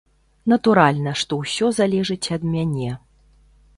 [0.53, 2.91] Натуральна, што ўсё залежыць ад мяне.